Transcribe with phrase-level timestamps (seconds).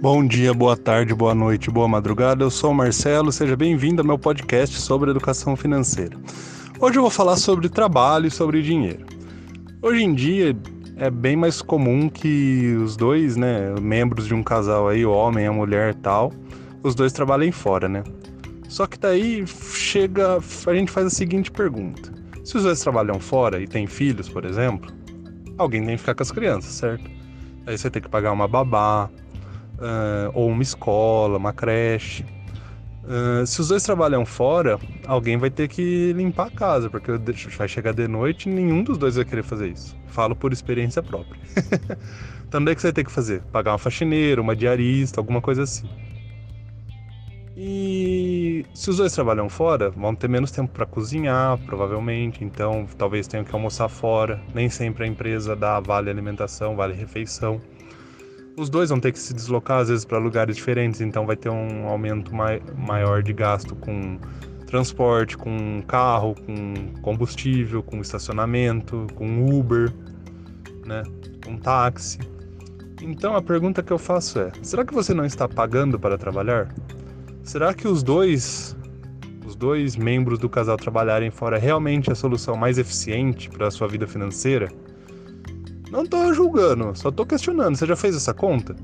[0.00, 2.44] Bom dia, boa tarde, boa noite, boa madrugada.
[2.44, 6.16] Eu sou o Marcelo, seja bem-vindo ao meu podcast sobre educação financeira.
[6.78, 9.04] Hoje eu vou falar sobre trabalho e sobre dinheiro.
[9.82, 10.56] Hoje em dia
[10.96, 15.48] é bem mais comum que os dois, né, membros de um casal aí, o homem
[15.48, 16.32] a mulher tal,
[16.80, 18.04] os dois trabalhem fora, né?
[18.68, 22.12] Só que daí chega, a gente faz a seguinte pergunta:
[22.44, 24.92] se os dois trabalham fora e têm filhos, por exemplo,
[25.58, 27.10] alguém tem que ficar com as crianças, certo?
[27.66, 29.10] Aí você tem que pagar uma babá,
[29.78, 32.24] uh, ou uma escola, uma creche.
[33.04, 37.10] Uh, se os dois trabalham fora, alguém vai ter que limpar a casa, porque
[37.56, 39.96] vai chegar de noite e nenhum dos dois vai querer fazer isso.
[40.08, 41.40] Falo por experiência própria.
[42.46, 43.40] então, é que você vai ter que fazer?
[43.52, 45.88] Pagar uma faxineira, uma diarista, alguma coisa assim.
[47.56, 52.44] E se os dois trabalham fora, vão ter menos tempo para cozinhar, provavelmente.
[52.44, 54.40] Então, talvez tenham que almoçar fora.
[54.54, 57.60] Nem sempre a empresa dá vale alimentação, vale refeição
[58.58, 61.48] os dois vão ter que se deslocar às vezes para lugares diferentes, então vai ter
[61.48, 64.18] um aumento mai maior de gasto com
[64.66, 69.92] transporte, com carro, com combustível, com estacionamento, com Uber,
[70.84, 71.02] né,
[71.44, 72.18] com táxi.
[73.00, 76.68] Então a pergunta que eu faço é: será que você não está pagando para trabalhar?
[77.42, 78.76] Será que os dois
[79.46, 83.70] os dois membros do casal trabalharem fora é realmente a solução mais eficiente para a
[83.70, 84.68] sua vida financeira?
[85.90, 87.76] Não tô julgando, só tô questionando.
[87.76, 88.76] Você já fez essa conta?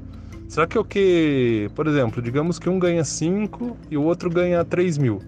[0.48, 4.30] Será que é o que, por exemplo, digamos que um ganha 5 e o outro
[4.30, 5.20] ganha 3 mil?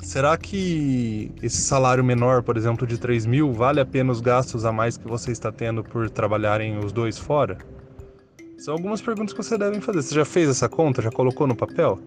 [0.00, 4.64] Será que esse salário menor, por exemplo, de 3 mil, vale a pena os gastos
[4.64, 7.58] a mais que você está tendo por trabalharem os dois fora?
[8.58, 10.02] São algumas perguntas que você deve fazer.
[10.02, 11.00] Você já fez essa conta?
[11.00, 11.98] Já colocou no papel?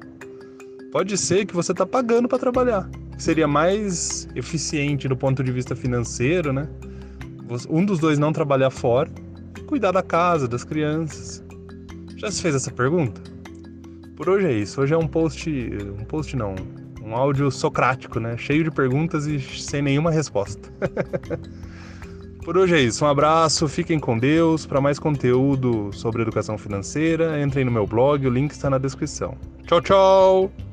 [0.92, 2.90] Pode ser que você está pagando para trabalhar.
[3.18, 6.68] Seria mais eficiente do ponto de vista financeiro, né?
[7.70, 9.10] Um dos dois não trabalhar fora
[9.74, 11.44] cuidar da casa, das crianças.
[12.18, 13.22] Já se fez essa pergunta?
[14.16, 14.80] Por hoje é isso.
[14.80, 15.50] Hoje é um post,
[16.00, 16.54] um post não,
[17.02, 18.38] um áudio socrático, né?
[18.38, 20.70] Cheio de perguntas e sem nenhuma resposta.
[22.46, 23.06] Por hoje é isso.
[23.06, 24.66] Um abraço, fiquem com Deus.
[24.66, 29.36] Para mais conteúdo sobre educação financeira, entrem no meu blog, o link está na descrição.
[29.66, 30.73] Tchau, tchau!